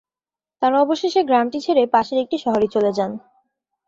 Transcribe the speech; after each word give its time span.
তারা 0.61 0.77
অবশেষে 0.81 1.21
গ্রামটি 1.23 1.59
ছেড়ে 1.61 1.83
পাশের 1.93 2.17
একটি 2.19 2.37
শহরে 2.37 2.67
চলে 2.67 2.91
যান। 2.93 3.11